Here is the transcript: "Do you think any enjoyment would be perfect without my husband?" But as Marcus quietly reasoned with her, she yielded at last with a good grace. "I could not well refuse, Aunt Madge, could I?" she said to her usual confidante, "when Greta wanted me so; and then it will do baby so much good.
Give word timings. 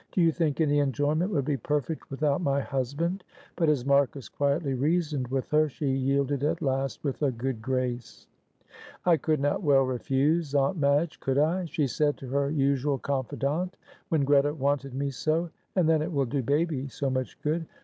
"Do 0.13 0.19
you 0.19 0.31
think 0.31 0.59
any 0.59 0.79
enjoyment 0.79 1.29
would 1.29 1.45
be 1.45 1.57
perfect 1.57 2.09
without 2.09 2.41
my 2.41 2.59
husband?" 2.59 3.23
But 3.55 3.69
as 3.69 3.85
Marcus 3.85 4.29
quietly 4.29 4.73
reasoned 4.73 5.27
with 5.27 5.51
her, 5.51 5.69
she 5.69 5.85
yielded 5.91 6.43
at 6.43 6.63
last 6.63 7.03
with 7.03 7.21
a 7.21 7.29
good 7.29 7.61
grace. 7.61 8.25
"I 9.05 9.17
could 9.17 9.39
not 9.39 9.61
well 9.61 9.83
refuse, 9.83 10.55
Aunt 10.55 10.79
Madge, 10.79 11.19
could 11.19 11.37
I?" 11.37 11.65
she 11.65 11.85
said 11.85 12.17
to 12.17 12.29
her 12.29 12.49
usual 12.49 12.97
confidante, 12.97 13.77
"when 14.09 14.23
Greta 14.25 14.55
wanted 14.55 14.95
me 14.95 15.11
so; 15.11 15.51
and 15.75 15.87
then 15.87 16.01
it 16.01 16.11
will 16.11 16.25
do 16.25 16.41
baby 16.41 16.87
so 16.87 17.11
much 17.11 17.39
good. 17.43 17.67